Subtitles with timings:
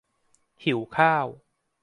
[0.63, 1.33] หิวข้าว~